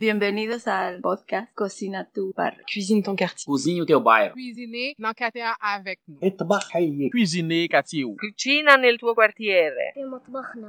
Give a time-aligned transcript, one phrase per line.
[0.00, 2.64] Bienvenidos al podcast Cocina tu barrio.
[2.64, 3.44] Cuisine ton quartier.
[3.44, 4.32] Cuisine o teu bairro.
[4.32, 6.18] Cuisiner dans quartier avec nous.
[7.10, 8.06] Cuisiner quartier.
[8.18, 9.14] Cucina nel tuo.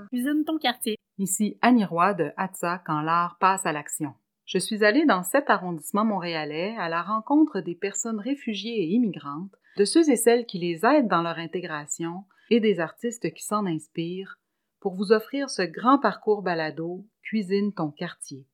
[0.09, 0.97] Cuisine ton quartier.
[1.17, 4.13] Ici Annie Roy de Atza quand l'art passe à l'action.
[4.43, 9.55] Je suis allée dans cet arrondissement montréalais à la rencontre des personnes réfugiées et immigrantes,
[9.77, 13.65] de ceux et celles qui les aident dans leur intégration et des artistes qui s'en
[13.65, 14.39] inspirent
[14.81, 18.45] pour vous offrir ce grand parcours balado Cuisine ton quartier.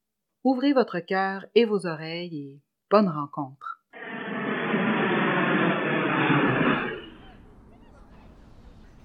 [0.50, 3.82] Ouvrez votre cœur et vos oreilles et bonne rencontre.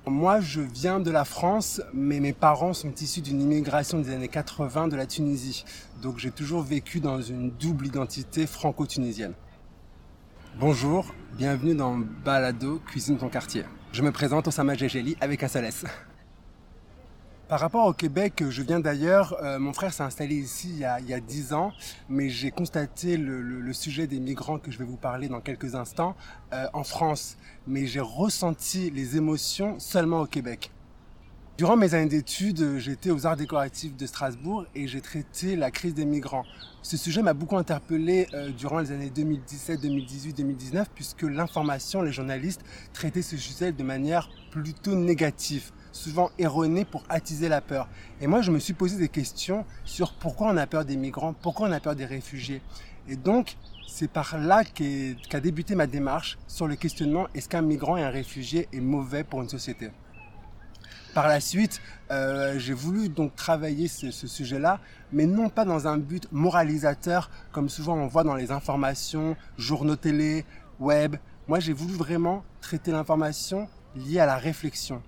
[0.07, 4.29] Moi, je viens de la France, mais mes parents sont issus d'une immigration des années
[4.29, 5.65] 80 de la Tunisie.
[6.01, 9.35] Donc j'ai toujours vécu dans une double identité franco-tunisienne.
[10.61, 13.65] Bonjour, bienvenue dans Balado Cuisine ton quartier.
[13.91, 15.87] Je me présente Osama Gegeli avec Assalès.
[17.49, 20.85] Par rapport au Québec, je viens d'ailleurs, euh, mon frère s'est installé ici il y
[20.87, 21.73] a, il y a 10 ans,
[22.09, 25.41] mais j'ai constaté le, le- le sujet des migrants que je vais vous parler dans
[25.41, 26.17] quelques instants
[26.55, 30.71] euh, en France, mais j'ai ressenti les émotions seulement au Québec.
[31.59, 35.93] Durant mes années d'études, j'étais aux arts décoratifs de Strasbourg et j'ai traité la crise
[35.93, 36.47] des migrants.
[36.81, 42.11] Ce sujet m'a beaucoup interpellé euh, durant les années 2017, 2018, 2019, puisque l'information, les
[42.11, 42.63] journalistes
[42.95, 47.87] traitaient ce sujet de manière plutôt négative, souvent erronée pour attiser la peur.
[48.23, 51.35] Et moi, je me suis posé des questions sur pourquoi on a peur des migrants,
[51.35, 52.63] pourquoi on a peur des réfugiés.
[53.09, 57.99] Et donc, c'est par là qu'a débuté ma démarche sur le questionnement est-ce qu'un migrant
[57.99, 59.91] et un réfugié est mauvais pour une société?
[61.15, 64.81] Par la suite, euh, j'ai voulu donc travailler ce, ce sujet-là,
[65.13, 69.97] mais non pas dans un but moralisateur, comme souvent on voit dans les informations, journaux
[69.97, 70.45] télé,
[70.81, 71.17] web.
[71.49, 75.03] Moi, j'ai voulu vraiment traiter l'information liée à la réflexion.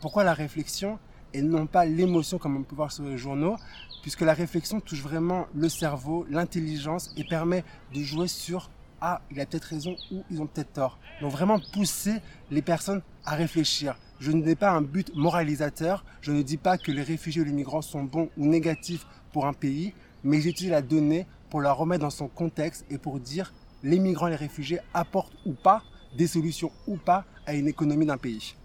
[0.00, 0.98] Pourquoi la réflexion
[1.34, 3.56] et non pas l'émotion comme on peut voir sur les journaux,
[4.02, 9.38] puisque la réflexion touche vraiment le cerveau, l'intelligence et permet de jouer sur ah, il
[9.40, 10.98] a peut-être raison ou ils ont peut-être tort.
[11.20, 13.96] Donc vraiment pousser les personnes à réfléchir.
[14.18, 17.52] Je n'ai pas un but moralisateur, je ne dis pas que les réfugiés ou les
[17.52, 19.92] migrants sont bons ou négatifs pour un pays,
[20.24, 24.28] mais j'utilise la donnée pour la remettre dans son contexte et pour dire les migrants
[24.28, 25.82] et les réfugiés apportent ou pas
[26.16, 28.56] des solutions ou pas à une économie d'un pays.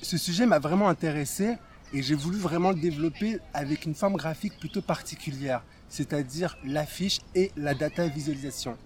[0.00, 1.56] Ce sujet m'a vraiment intéressé
[1.92, 7.50] et j'ai voulu vraiment le développer avec une forme graphique plutôt particulière, c'est-à-dire l'affiche et
[7.56, 8.76] la data visualisation.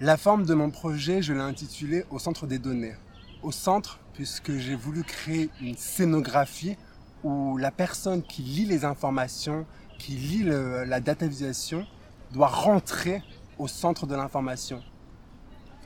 [0.00, 2.94] La forme de mon projet, je l'ai intitulé Au centre des données.
[3.42, 6.76] Au centre, puisque j'ai voulu créer une scénographie
[7.24, 9.66] où la personne qui lit les informations,
[9.98, 11.86] qui lit la data visualisation,
[12.32, 13.22] doit rentrer
[13.58, 14.82] au centre de l'information.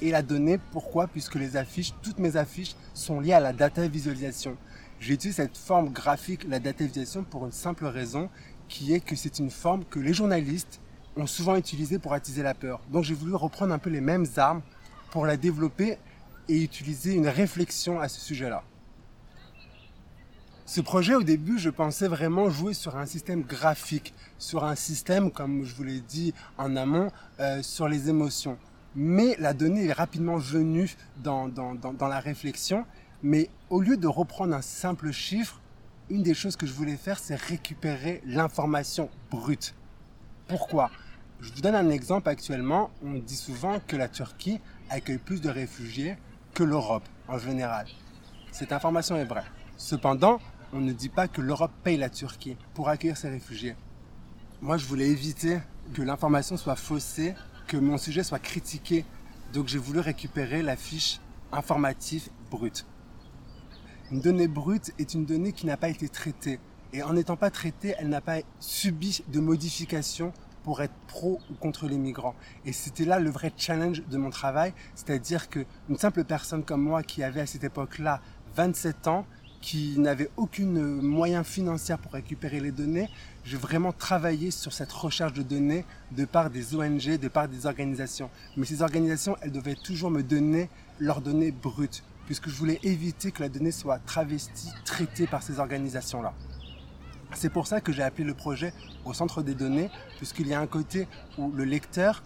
[0.03, 1.06] Et la donnée, pourquoi?
[1.06, 4.56] Puisque les affiches, toutes mes affiches sont liées à la data visualisation.
[4.98, 8.31] J'ai utilisé cette forme graphique, la data visualisation, pour une simple raison,
[8.69, 10.81] qui est que c'est une forme que les journalistes
[11.16, 12.81] ont souvent utilisée pour attiser la peur.
[12.91, 14.62] Donc j'ai voulu reprendre un peu les mêmes armes
[15.12, 15.98] pour la développer
[16.49, 18.62] et utiliser une réflexion à ce sujet-là.
[20.66, 25.31] Ce projet, au début, je pensais vraiment jouer sur un système graphique, sur un système,
[25.31, 28.56] comme je vous l'ai dit en amont, euh, sur les émotions.
[28.97, 32.87] Mais la donnée est rapidement venue dans, dans, dans, dans la réflexion.
[33.22, 35.60] Mais au lieu de reprendre un simple chiffre,
[36.09, 39.75] une des choses que je voulais faire, c'est récupérer l'information brute.
[40.49, 40.91] Pourquoi?
[41.41, 42.91] Je vous donne un exemple actuellement.
[43.04, 46.16] On dit souvent que la Turquie accueille plus de réfugiés
[46.54, 47.87] que l'Europe en général.
[48.53, 49.44] Cette information est vraie.
[49.76, 50.38] Cependant,
[50.72, 53.75] on ne dit pas que l'Europe paye la Turquie pour accueillir ces réfugiés.
[54.62, 55.59] Moi, je voulais éviter
[55.92, 57.34] que l'information soit faussée,
[57.66, 59.04] que mon sujet soit critiqué.
[59.53, 61.20] Donc, j'ai voulu récupérer la fiche
[61.53, 62.86] informative brute.
[64.12, 66.60] Une donnée brute est une donnée qui n'a pas été traitée.
[66.92, 70.32] Et en n'étant pas traitée, elle n'a pas subi de modifications
[70.64, 72.34] pour être pro ou contre les migrants.
[72.64, 76.82] Et c'était là le vrai challenge de mon travail, c'est-à-dire que une simple personne comme
[76.82, 78.20] moi qui avait à cette époque-là
[78.56, 79.26] 27 ans,
[79.60, 83.08] qui n'avait aucune moyen financier pour récupérer les données,
[83.44, 87.65] j'ai vraiment travaillé sur cette recherche de données de part des ONG, de part des
[87.65, 88.28] organisations.
[88.59, 90.68] Mais ces organisations, elles devaient toujours me donner
[90.98, 95.59] leurs données brutes, puisque je voulais éviter que la donnée soit travestie, traitée par ces
[95.59, 96.34] organisations-là.
[97.34, 98.72] C'est pour ça que j'ai appelé le projet
[99.04, 102.22] au centre des données, puisqu'il y a un côté où le lecteur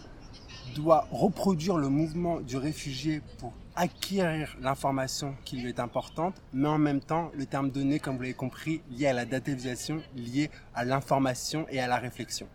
[0.75, 6.77] doit reproduire le mouvement du réfugié pour acquérir l'information qui lui est importante, mais en
[6.77, 10.85] même temps, le terme donné, comme vous l'avez compris, lié à la datavisation, lié à
[10.85, 12.47] l'information et à la réflexion.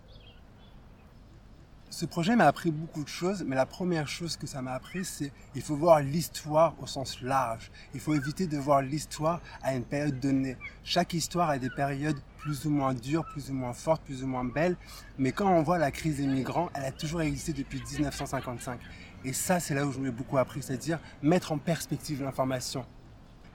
[1.90, 5.04] Ce projet m'a appris beaucoup de choses, mais la première chose que ça m'a appris,
[5.04, 7.70] c'est il faut voir l'histoire au sens large.
[7.94, 10.56] Il faut éviter de voir l'histoire à une période donnée.
[10.82, 14.26] Chaque histoire a des périodes plus ou moins dure, plus ou moins forte, plus ou
[14.26, 14.76] moins belle.
[15.16, 18.78] Mais quand on voit la crise des migrants, elle a toujours existé depuis 1955.
[19.24, 22.84] Et ça, c'est là où je m'ai beaucoup appris, c'est-à-dire mettre en perspective l'information.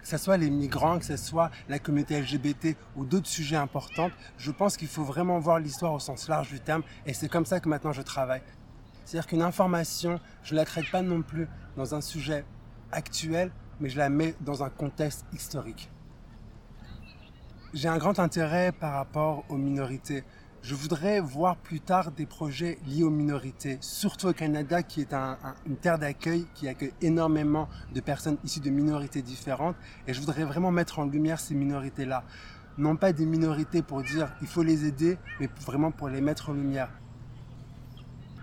[0.02, 4.10] Que ce soit les migrants, que ce soit la communauté LGBT ou d'autres sujets importants,
[4.40, 6.82] je pense qu'il faut vraiment voir l'histoire au sens large du terme.
[7.06, 8.42] Et c'est comme ça que maintenant je travaille.
[9.06, 11.48] C'est-à-dire qu'une information, je ne la traite pas non plus
[11.78, 12.44] dans un sujet
[12.92, 15.92] actuel, mais je la mets dans un contexte historique.
[17.72, 20.24] J'ai un grand intérêt par rapport aux minorités.
[20.64, 25.14] Je voudrais voir plus tard des projets liés aux minorités, surtout au Canada qui est
[25.14, 29.76] une terre d'accueil qui accueille énormément de personnes issues de minorités différentes
[30.08, 32.24] et je voudrais vraiment mettre en lumière ces minorités-là.
[32.80, 36.50] Non pas des minorités pour dire il faut les aider, mais vraiment pour les mettre
[36.50, 36.90] en lumière.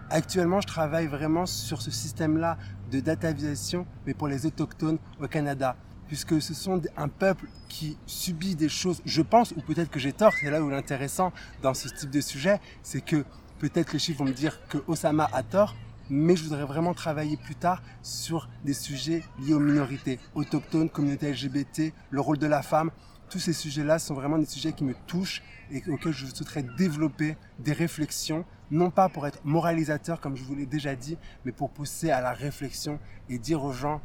[0.08, 2.58] Actuellement, je travaille vraiment sur ce système-là
[2.93, 5.75] de datavisation, mais pour les autochtones au Canada,
[6.08, 10.12] puisque ce sont un peuple qui subit des choses, je pense, ou peut-être que j'ai
[10.12, 11.32] tort, c'est là où l'intéressant
[11.62, 13.25] dans ce type de sujet, c'est que
[13.58, 15.75] peut-être les chiffres vont me dire que Osama a tort,
[16.08, 21.32] mais je voudrais vraiment travailler plus tard sur des sujets liés aux minorités, autochtones, communauté
[21.32, 22.91] LGBT, le rôle de la femme.
[23.29, 25.43] Tous ces sujets-là sont vraiment des sujets qui me touchent
[25.73, 30.55] et auxquels je souhaiterais développer des réflexions, non pas pour être moralisateur comme je vous
[30.55, 34.00] l'ai déjà dit, mais pour pousser à la réflexion et dire aux gens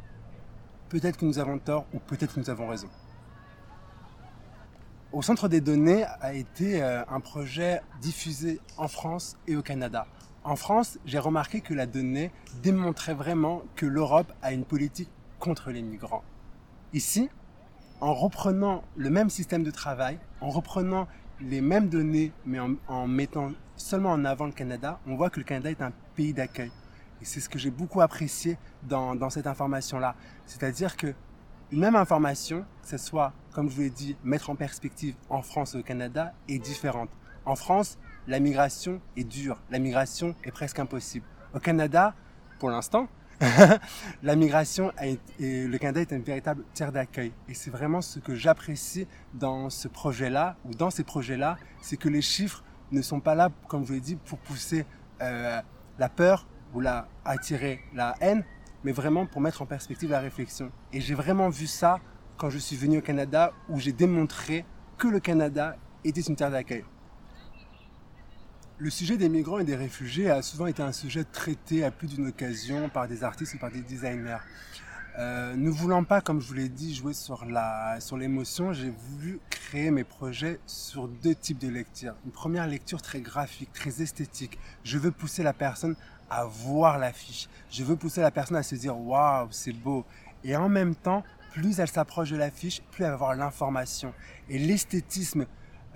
[0.92, 2.88] peut-être que nous avons tort ou peut-être que nous avons raison.
[5.10, 10.06] Au centre des données a été euh, un projet diffusé en France et au Canada.
[10.44, 12.30] En France, j'ai remarqué que la donnée
[12.62, 15.08] démontrait vraiment que l'Europe a une politique
[15.38, 16.24] contre les migrants.
[16.92, 17.30] Ici,
[18.02, 21.08] en reprenant le même système de travail, en reprenant
[21.40, 25.44] les mêmes données, mais en, mettant seulement en avant le Canada, on voit que le
[25.44, 26.70] Canada est un pays d'accueil.
[27.22, 30.16] Et c'est ce que j'ai beaucoup apprécié dans, cette information-là.
[30.44, 31.14] C'est-à-dire que
[31.70, 35.40] une même information, que ce soit, comme je vous l'ai dit, mettre en perspective en
[35.40, 37.08] France et au Canada, est différente.
[37.46, 37.96] En France,
[38.26, 41.24] la migration est dure, la migration est presque impossible.
[41.54, 42.16] Au Canada,
[42.58, 43.06] pour l'instant,
[44.22, 47.32] la migration et le Canada est une véritable terre d'accueil.
[47.48, 52.08] Et c'est vraiment ce que j'apprécie dans ce projet-là, ou dans ces projets-là, c'est que
[52.08, 54.84] les chiffres ne sont pas là, comme je vous l'ai dit, pour pousser
[55.20, 55.62] euh,
[55.98, 58.44] la peur ou la, attirer la haine,
[58.84, 60.70] mais vraiment pour mettre en perspective la réflexion.
[60.92, 62.00] Et j'ai vraiment vu ça
[62.36, 64.64] quand je suis venu au Canada, où j'ai démontré
[64.98, 66.84] que le Canada était une terre d'accueil.
[68.78, 72.08] Le sujet des migrants et des réfugiés a souvent été un sujet traité à plus
[72.08, 74.38] d'une occasion par des artistes ou par des designers.
[75.18, 78.90] Euh, ne voulant pas, comme je vous l'ai dit, jouer sur la sur l'émotion, j'ai
[78.90, 82.14] voulu créer mes projets sur deux types de lectures.
[82.24, 84.58] Une première lecture très graphique, très esthétique.
[84.84, 85.96] Je veux pousser la personne
[86.32, 87.48] à voir l'affiche.
[87.70, 90.04] Je veux pousser la personne à se dire waouh, c'est beau.
[90.44, 94.14] Et en même temps, plus elle s'approche de l'affiche, plus elle va avoir l'information.
[94.48, 95.46] Et l'esthétisme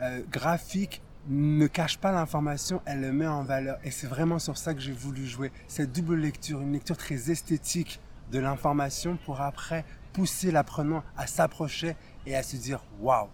[0.02, 3.78] euh, graphique ne cache pas l'information, elle le met en valeur.
[3.82, 5.50] Et c'est vraiment sur ça que j'ai voulu jouer.
[5.68, 7.98] Cette double lecture, une lecture très esthétique
[8.30, 11.96] de l'information pour après pousser l'apprenant à s'approcher
[12.26, 13.28] et à se dire waouh.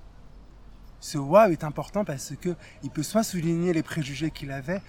[1.03, 2.55] Ce waouh est important parce que
[2.85, 4.81] il peut soit souligner les préjugés qu'il avait,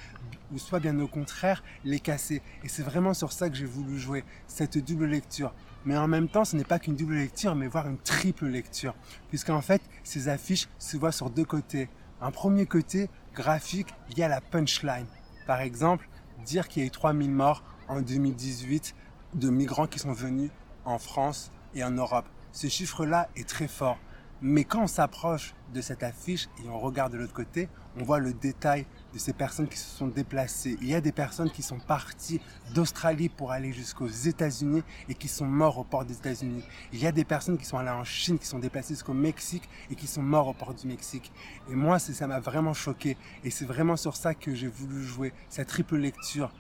[0.51, 2.43] ou soit bien au contraire les casser.
[2.63, 5.55] Et c'est vraiment sur ça que j'ai voulu jouer, cette double lecture.
[5.85, 8.93] Mais en même temps, ce n'est pas qu'une double lecture, mais voire une triple lecture.
[9.29, 11.89] Puisqu'en fait, ces affiches se voient sur deux côtés
[12.21, 15.07] un premier côté graphique lié à la punchline.
[15.47, 16.07] Par exemple,
[16.45, 18.93] dire qu'il y a eu 3000 morts en 2018
[19.33, 20.51] de migrants qui sont venus
[20.85, 22.27] en France et en Europe.
[22.51, 23.97] Ce chiffre-là est très fort.
[24.45, 28.19] Mais quand on s'approche de cette affiche et on regarde de l'autre côté, on voit
[28.19, 30.77] le détail de ces personnes qui se sont déplacées.
[30.81, 32.41] Il y a des personnes qui sont parties
[32.75, 36.61] d'Australie pour aller jusqu'aux États-Unis et qui sont morts au port des États-Unis.
[36.91, 39.69] Il y a des personnes qui sont allées en Chine, qui sont déplacées jusqu'au Mexique
[39.89, 41.31] et qui sont morts au port du Mexique.
[41.71, 43.15] Et moi, ça m'a vraiment choqué.
[43.45, 46.51] Et c'est vraiment sur ça que j'ai voulu jouer cette triple lecture.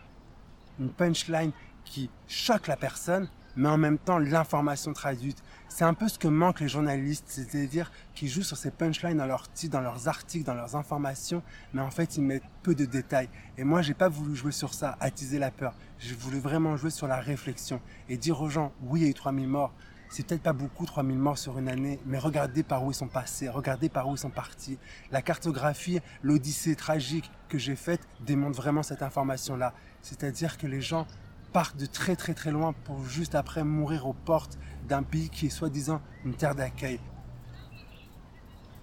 [0.79, 1.51] Une punchline
[1.83, 5.43] qui choque la personne, mais en même temps l'information traduite.
[5.67, 9.25] C'est un peu ce que manquent les journalistes, c'est-à-dire qu'ils jouent sur ces punchlines dans
[9.25, 11.41] leurs titres, dans leurs articles, dans leurs informations,
[11.73, 13.29] mais en fait ils mettent peu de détails.
[13.57, 15.73] Et moi j'ai pas voulu jouer sur ça, attiser la peur.
[15.99, 19.09] J'ai voulu vraiment jouer sur la réflexion et dire aux gens, oui il y a
[19.09, 19.73] eu 3000 morts,
[20.13, 23.07] c'est peut-être pas beaucoup 3000 morts sur une année, mais regardez par où ils sont
[23.07, 24.77] passés, regardez par où ils sont partis.
[25.09, 29.73] La cartographie, l'odyssée tragique que j'ai faite démontre vraiment cette information-là.
[30.03, 31.07] C'est-à-dire que les gens
[31.53, 34.57] partent de très très très loin pour juste après mourir aux portes
[34.87, 36.99] d'un pays qui est soi-disant une terre d'accueil.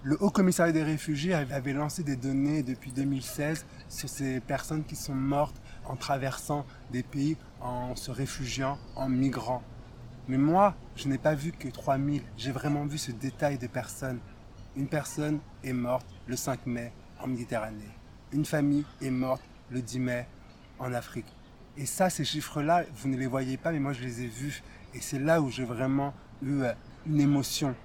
[0.03, 4.95] Le Haut Commissariat des réfugiés avait lancé des données depuis 2016 sur ces personnes qui
[4.95, 9.61] sont mortes en traversant des pays, en se réfugiant, en migrant.
[10.29, 14.19] Mais moi, je n'ai pas vu que 3000, j'ai vraiment vu ce détail de personnes
[14.77, 17.91] Une personne est morte le 5 mai en Méditerranée.
[18.31, 20.27] Une famille est morte le 10 mai
[20.79, 21.31] en Afrique.
[21.77, 24.61] Et ça, ces chiffres-là, vous ne les voyez pas, mais moi je les ai vus.
[24.93, 26.73] Et c'est là où j'ai vraiment eu euh,
[27.05, 27.75] une émotion.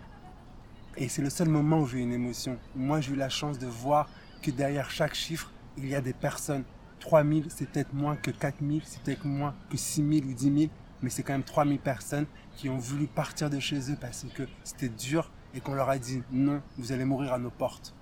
[0.96, 2.58] Et c'est le seul moment où j'ai eu une émotion.
[2.74, 4.08] Moi, j'ai eu la chance de voir
[4.42, 6.64] que derrière chaque chiffre, il y a des personnes.
[7.00, 11.10] 3000, c'est peut-être moins que 4000, c'est peut-être moins que 6000 ou 10 000, mais
[11.10, 12.26] c'est quand même 3000 personnes
[12.56, 15.98] qui ont voulu partir de chez eux parce que c'était dur et qu'on leur a
[15.98, 17.94] dit non, vous allez mourir à nos portes.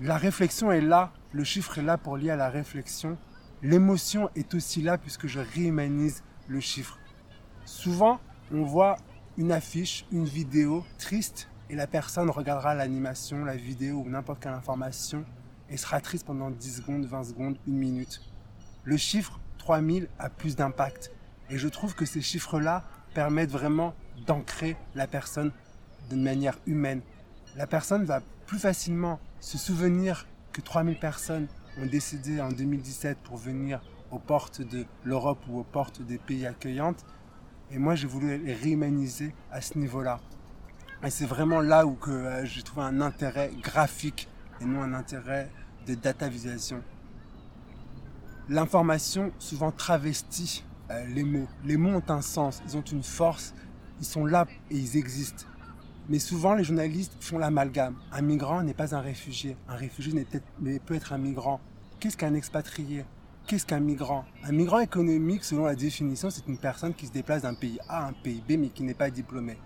[0.00, 3.16] La réflexion est là, le chiffre est là pour lier à la réflexion.
[3.62, 6.98] L'émotion est aussi là puisque je réhumanise le chiffre.
[7.64, 8.20] Souvent,
[8.52, 8.96] on voit
[9.38, 14.52] une affiche, une vidéo triste et la personne regardera l'animation, la vidéo ou n'importe quelle
[14.52, 15.24] information
[15.70, 18.20] et sera triste pendant 10 secondes, 20 secondes, une minute.
[18.84, 21.10] Le chiffre 3000 a plus d'impact
[21.48, 22.84] et je trouve que ces chiffres-là
[23.14, 23.94] permettent vraiment
[24.26, 25.52] d'ancrer la personne
[26.10, 27.00] d'une manière humaine.
[27.56, 31.46] La personne va plus facilement se souvenir que 3000 personnes
[31.78, 36.46] ont décidé en 2017 pour venir aux portes de l'Europe ou aux portes des pays
[36.46, 37.04] accueillantes.
[37.70, 40.20] Et moi, j'ai voulu les réhumaniser à ce niveau-là.
[41.04, 44.28] Et c'est vraiment là où que, euh, j'ai trouvé un intérêt graphique
[44.60, 45.50] et non un intérêt
[45.86, 46.82] de data visualisation.
[48.48, 51.48] L'information souvent travestit euh, les mots.
[51.64, 53.54] Les mots ont un sens, ils ont une force,
[54.00, 55.44] ils sont là et ils existent.
[56.08, 57.96] Mais souvent, les journalistes font l'amalgame.
[58.12, 59.56] Un migrant n'est pas un réfugié.
[59.68, 60.40] Un réfugié peut,
[60.84, 61.60] peut être un migrant.
[61.98, 63.04] Qu'est-ce qu'un expatrié?
[63.46, 64.24] Qu'est-ce qu'un migrant?
[64.44, 68.04] Un migrant économique, selon la définition, c'est une personne qui se déplace d'un pays A
[68.04, 69.58] à un pays B, mais qui n'est pas diplômé.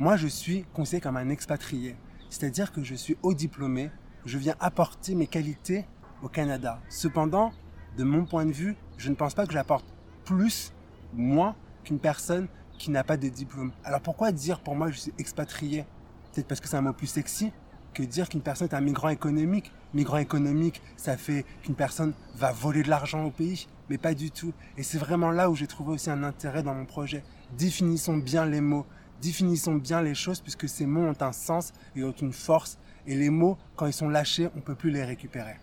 [0.00, 1.96] Moi, je suis considéré comme un expatrié.
[2.28, 3.90] C'est-à-dire que je suis haut diplômé,
[4.24, 5.84] je viens apporter mes qualités
[6.22, 6.80] au Canada.
[6.88, 7.52] Cependant,
[7.96, 9.86] de mon point de vue, je ne pense pas que j'apporte
[10.24, 10.72] plus,
[11.12, 11.54] moins
[11.84, 13.72] qu'une personne qui n'a pas de diplôme.
[13.84, 15.84] Alors pourquoi dire pour moi je suis expatrié?
[16.32, 17.52] Peut-être parce que c'est un mot plus sexy
[17.94, 19.72] que dire qu'une personne est un migrant économique.
[19.92, 24.30] Migrant économique, ça fait qu'une personne va voler de l'argent au pays, mais pas du
[24.30, 24.52] tout.
[24.76, 27.24] Et c'est vraiment là où j'ai trouvé aussi un intérêt dans mon projet.
[27.56, 28.86] Définissons bien les mots,
[29.20, 32.78] définissons bien les choses puisque ces mots ont un sens et ont une force.
[33.06, 35.56] Et les mots, quand ils sont lâchés, on ne peut plus les récupérer.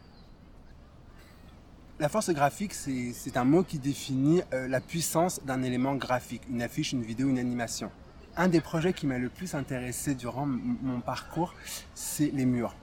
[1.98, 6.62] La force graphique, c'est un mot qui définit euh, la puissance d'un élément graphique, une
[6.62, 7.90] affiche, une vidéo, une animation.
[8.36, 11.54] Un des projets qui m'a le plus intéressé durant mon parcours,
[11.94, 12.75] c'est les murs.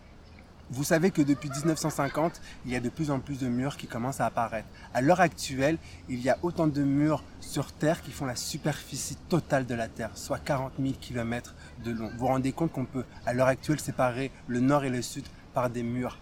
[0.71, 3.87] Vous savez que depuis 1950, il y a de plus en plus de murs qui
[3.87, 4.69] commencent à apparaître.
[4.95, 5.77] À l'heure actuelle,
[6.09, 9.89] il y a autant de murs sur Terre qui font la superficie totale de la
[9.89, 11.55] Terre, soit 40 000 km
[11.85, 12.09] de long.
[12.13, 15.27] Vous vous rendez compte qu'on peut, à l'heure actuelle, séparer le nord et le sud
[15.53, 16.17] par des murs.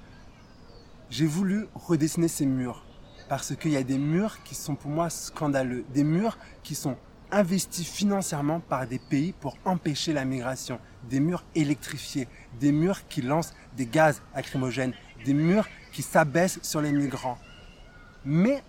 [1.10, 2.84] J'ai voulu redessiner ces murs
[3.28, 6.96] parce qu'il y a des murs qui sont pour moi scandaleux, des murs qui sont
[7.32, 12.28] investis financièrement par des pays pour empêcher la migration, des murs électrifiés,
[12.60, 17.38] des murs qui lancent des gaz lacrymogènes, des murs qui s'abaissent sur les migrants.
[18.24, 18.62] Mais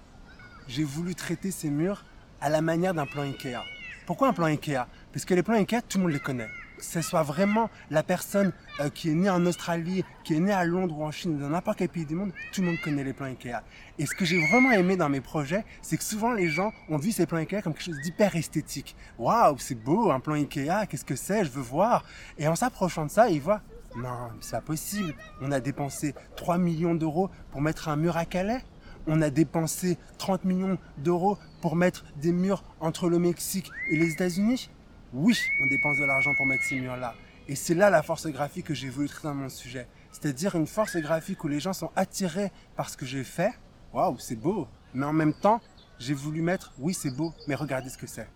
[0.67, 2.03] j'ai voulu traiter ces murs
[2.39, 3.61] à la manière d'un plan Ikea.
[4.07, 4.87] Pourquoi un plan Ikea?
[5.13, 6.49] Parce que les plans Ikea, tout le monde les connaît
[6.85, 10.65] ce soit vraiment la personne euh, qui est née en Australie, qui est née à
[10.65, 13.13] Londres ou en Chine dans n'importe quel pays du monde, tout le monde connaît les
[13.13, 13.61] plans Ikea.
[13.99, 16.97] Et ce que j'ai vraiment aimé dans mes projets, c'est que souvent les gens ont
[16.97, 18.95] vu ces plans Ikea comme quelque chose d'hyper esthétique.
[19.17, 22.03] Waouh, c'est beau, un plan Ikea, qu'est-ce que c'est, je veux voir.
[22.37, 23.61] Et en s'approchant de ça, ils voient,
[23.95, 25.13] non, c'est pas possible.
[25.41, 28.63] On a dépensé 3 millions d'euros pour mettre un mur à Calais.
[29.07, 34.11] On a dépensé 30 millions d'euros pour mettre des murs entre le Mexique et les
[34.11, 34.69] États-Unis
[35.13, 37.15] oui, on dépense de l'argent pour mettre ces murs-là.
[37.47, 39.87] Et c'est là la force graphique que j'ai voulu traiter dans mon sujet.
[40.11, 43.51] C'est-à-dire une force graphique où les gens sont attirés par ce que j'ai fait.
[43.93, 44.67] Waouh, c'est beau.
[44.93, 45.59] Mais en même temps,
[45.99, 48.29] j'ai voulu mettre, oui, c'est beau, mais regardez ce que c'est.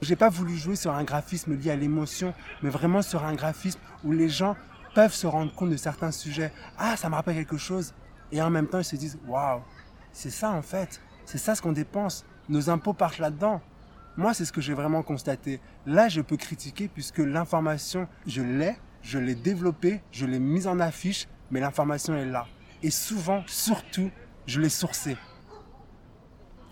[0.00, 3.80] J'ai pas voulu jouer sur un graphisme lié à l'émotion, mais vraiment sur un graphisme
[4.04, 4.56] où les gens
[4.94, 6.52] peuvent se rendre compte de certains sujets.
[6.78, 7.94] Ah, ça me rappelle quelque chose.
[8.32, 9.60] Et en même temps, ils se disent, waouh,
[10.12, 11.00] c'est ça en fait.
[11.26, 12.24] C'est ça ce qu'on dépense.
[12.48, 13.60] Nos impôts partent là-dedans.
[14.16, 15.60] Moi, c'est ce que j'ai vraiment constaté.
[15.86, 20.78] Là, je peux critiquer puisque l'information, je l'ai, je l'ai développée, je l'ai mise en
[20.78, 22.46] affiche, mais l'information est là.
[22.82, 24.10] Et souvent, surtout,
[24.46, 25.16] je l'ai sourcée.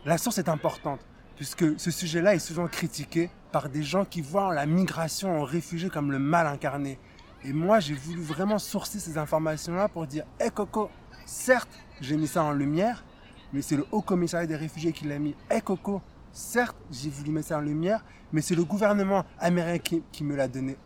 [0.05, 1.01] La source est importante
[1.37, 5.89] puisque ce sujet-là est souvent critiqué par des gens qui voient la migration en réfugié
[5.89, 6.99] comme le mal incarné.
[7.45, 10.91] Et moi, j'ai voulu vraiment sourcer ces informations-là pour dire, hé Coco,
[11.27, 11.69] certes,
[12.01, 13.05] j'ai mis ça en lumière,
[13.53, 15.35] mais c'est le Haut Commissariat des réfugiés qui l'a mis.
[15.51, 16.01] Hé Coco,
[16.33, 20.49] Certes, j'ai voulu mettre ça en lumière, mais c'est le gouvernement américain qui, me l'a
[20.49, 20.77] donné.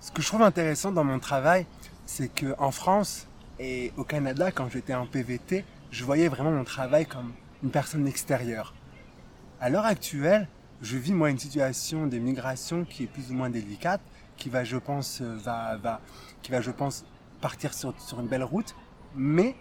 [0.00, 1.66] Ce que je trouve intéressant dans mon travail,
[2.04, 3.26] c'est qu'en France
[3.58, 8.06] et au Canada, quand j'étais en PVT, je voyais vraiment mon travail comme une personne
[8.06, 8.74] extérieure.
[9.60, 10.46] À l'heure actuelle,
[10.82, 14.02] je vis moi une situation de migration qui est plus ou moins délicate,
[14.36, 16.00] qui va, je pense, euh, va, va,
[16.42, 17.06] qui va, je pense,
[17.40, 18.74] partir sur, sur une belle route.
[19.14, 19.56] Mais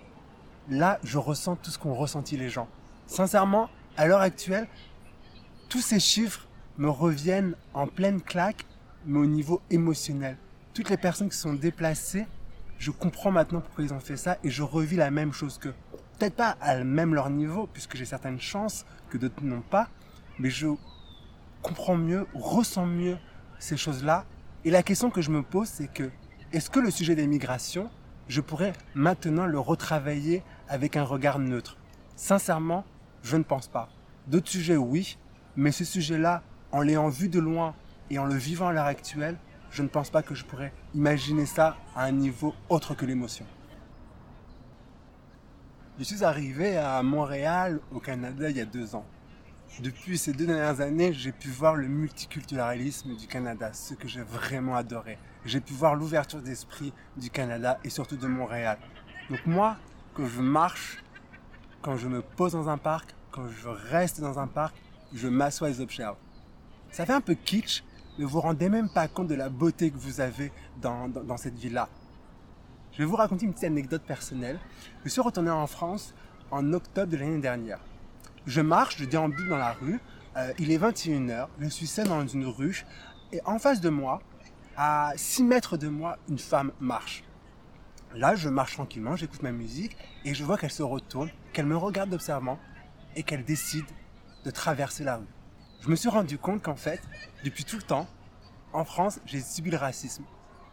[0.68, 2.68] là, je ressens tout ce qu'ont ressenti les gens.
[3.08, 4.68] Sincèrement, à l'heure actuelle,
[5.70, 8.66] tous ces chiffres me reviennent en pleine claque,
[9.06, 10.38] mais au niveau émotionnel.
[10.74, 12.26] Toutes les personnes qui sont déplacées,
[12.80, 15.76] je comprends maintenant pourquoi ils ont fait ça et je revis la même chose qu'eux.
[16.18, 19.88] Peut-être pas à même leur niveau, puisque j'ai certaines chances que d'autres n'ont pas,
[20.40, 20.68] mais je
[21.62, 23.18] comprends mieux, ressens mieux
[23.60, 24.26] ces choses-là.
[24.66, 26.10] Et la question que je me pose, c'est que
[26.52, 27.90] est-ce que le sujet des migrations,
[28.28, 31.78] je pourrais maintenant le retravailler avec un regard neutre?
[32.16, 32.86] Sincèrement,
[33.24, 33.90] je ne pense pas.
[34.28, 35.18] D'autres sujets, oui,
[35.56, 37.74] mais ce sujet-là, en l'ayant vu de loin
[38.10, 39.38] et en le vivant à l'heure actuelle,
[39.72, 43.46] je ne pense pas que je pourrais imaginer ça à un niveau autre que l'émotion.
[46.00, 49.06] Je suis arrivé à Montréal, au Canada, il y a deux ans.
[49.80, 54.22] Depuis ces deux dernières années, j'ai pu voir le multiculturalisme du Canada, ce que j'ai
[54.22, 55.18] vraiment adoré.
[55.46, 58.78] J'ai pu voir l'ouverture d'esprit du Canada et surtout de Montréal.
[59.30, 59.78] Donc moi,
[60.14, 61.03] quand je marche,
[61.84, 64.74] quand je me pose dans un parc, quand je reste dans un parc,
[65.14, 66.16] je m'assois et j'observe.
[66.92, 67.84] Ça fait un peu kitsch,
[68.18, 71.38] mais vous vous rendez même pas compte de la beauté que vous avez dans, dans,
[71.38, 71.90] cette ville-là.
[72.94, 74.60] Je vais vous raconter une petite anecdote personnelle.
[75.04, 76.16] Je suis retourné en France
[76.52, 77.80] en octobre de l'année dernière.
[78.46, 80.00] Je marche, je déambule dans la rue.
[80.38, 82.86] Euh, il est 21h, je suis seul dans une ruche
[83.32, 84.22] et en face de moi,
[84.78, 87.24] à 6 mètres de moi, une femme marche.
[88.16, 91.76] Là, je marche tranquillement, j'écoute ma musique et je vois qu'elle se retourne, qu'elle me
[91.76, 92.60] regarde observant
[93.16, 93.86] et qu'elle décide
[94.46, 95.28] de traverser la rue.
[95.82, 97.02] Je me suis rendu compte qu'en fait,
[97.44, 98.08] depuis tout le temps,
[98.72, 100.24] en France, j'ai subi le racisme.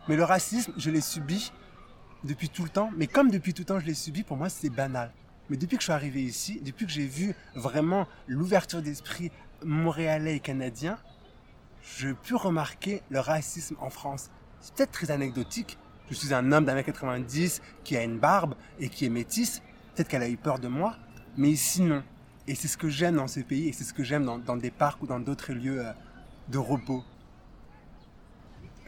[0.07, 1.51] Mais le racisme, je l'ai subi
[2.25, 2.91] depuis tout le temps.
[2.97, 5.13] Mais comme depuis tout le temps, je l'ai subi, pour moi, c'est banal.
[5.49, 9.33] Mais depuis que je suis arrivé ici, depuis que j'ai vu vraiment l'ouverture d'esprit
[9.65, 10.99] montréalais et canadien,
[11.83, 14.31] je pu remarquer le racisme en France.
[14.61, 15.79] C'est peut-être très anecdotique.
[16.11, 19.63] Je suis un homme d'un mètre 90 qui a une barbe et qui est métisse.
[19.95, 20.97] Peut-être qu'elle a eu peur de moi.
[21.37, 22.03] Mais ici, non.
[22.49, 24.73] Et c'est ce que j'aime dans ces pays et c'est ce que j'aime dans, des
[24.73, 25.93] parcs ou dans d'autres lieux euh,
[26.49, 27.05] de repos.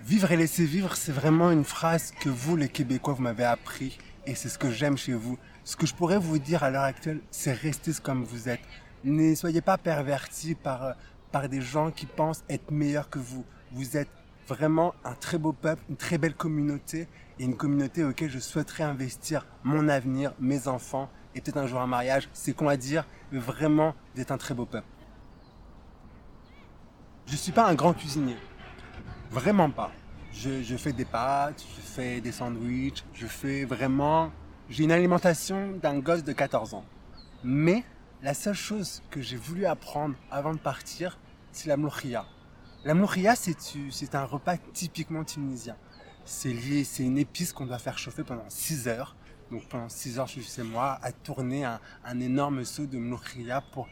[0.00, 3.98] Vivre et laisser vivre, c'est vraiment une phrase que vous, les Québécois, vous m'avez appris.
[4.26, 5.38] Et c'est ce que j'aime chez vous.
[5.62, 8.62] Ce que je pourrais vous dire à l'heure actuelle, c'est rester comme vous êtes.
[9.04, 10.92] Ne soyez pas pervertis par, euh,
[11.30, 13.44] par des gens qui pensent être meilleurs que vous.
[13.70, 14.10] Vous êtes
[14.48, 18.84] vraiment un très beau peuple, une très belle communauté et une communauté auquel je souhaiterais
[18.84, 22.28] investir mon avenir, mes enfants et peut-être un jour un mariage.
[22.32, 24.86] C'est con à dire, mais vraiment, vous êtes un très beau peuple.
[27.26, 28.36] Je suis pas un grand cuisinier.
[29.30, 29.92] Vraiment pas.
[30.32, 34.30] Je, je, fais des pâtes, je fais des sandwichs, je fais vraiment...
[34.68, 36.84] J'ai une alimentation d'un gosse de 14 ans.
[37.44, 37.84] Mais
[38.22, 41.18] la seule chose que j'ai voulu apprendre avant de partir,
[41.50, 42.24] c'est la mloukhia.
[42.84, 45.76] La mloukhia, c'est un repas typiquement tunisien.
[46.24, 49.14] C'est lié, c'est une épice qu'on doit faire chauffer pendant 6 heures.
[49.52, 51.78] Donc pendant 6 heures, je suis moi à tourner un,
[52.18, 53.88] énorme seau de mloukhia pour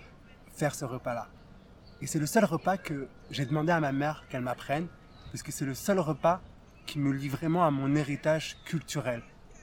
[0.52, 1.28] faire ce repas-là.
[2.02, 4.88] Et c'est le seul repas que j'ai demandé à ma mère qu'elle m'apprenne,
[5.30, 6.40] parce que c'est le seul repas
[6.84, 9.22] qui me lie vraiment à mon héritage culturel.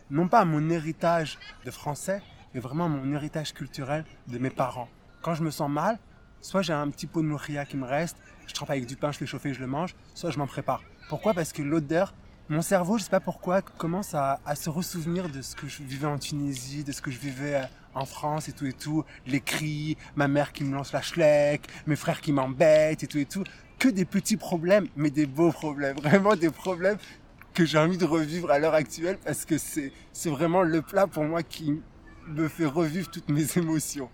[0.10, 2.22] Non pas à mon héritage de français,
[2.54, 4.88] mais vraiment à mon héritage culturel de mes parents.
[5.22, 6.00] Quand je me sens mal,
[6.40, 8.16] soit j'ai un petit pot de mouria qui me reste,
[8.48, 10.48] je trempe avec du pain, je le chauffe et je le mange, soit je m'en
[10.48, 10.82] prépare.
[11.10, 11.34] Pourquoi?
[11.34, 12.14] Parce que l'odeur,
[12.50, 16.08] mon cerveau, je sais pas pourquoi, commence à, se ressouvenir de ce que je vivais
[16.08, 19.42] en Tunisie, de ce que je vivais euh, en France et tout et tout, les
[19.42, 23.26] cris, ma mère qui me lance la schleck, mes frères qui m'embêtent et tout et
[23.26, 23.44] tout
[23.80, 26.98] que des petits problèmes, mais des beaux problèmes, vraiment des problèmes
[27.54, 29.92] que j'ai envie de revivre à l'heure actuelle parce que c'est
[30.30, 31.82] vraiment le plat pour moi qui
[32.28, 34.10] me fait revivre toutes mes émotions.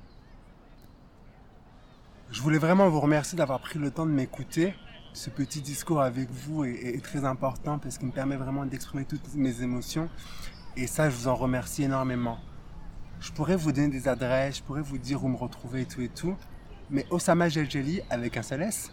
[2.33, 4.73] Je voulais vraiment vous remercier d'avoir pris le temps de m'écouter.
[5.13, 9.35] Ce petit discours avec vous est, très important parce qu'il me permet vraiment d'exprimer toutes
[9.35, 10.09] mes émotions.
[10.75, 12.39] Et ça, je vous en remercie énormément.
[13.19, 16.01] Je pourrais vous donner des adresses, je pourrais vous dire où me retrouver et tout
[16.01, 16.35] et tout.
[16.89, 18.91] Mais Osama Jelgeli, avec un seul S,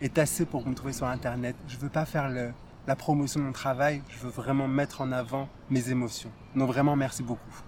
[0.00, 1.56] est assez pour me trouver sur Internet.
[1.68, 5.50] Je veux pas faire la promotion de mon travail, je veux vraiment mettre en avant
[5.68, 6.30] mes émotions.
[6.56, 7.67] Donc vraiment, merci beaucoup.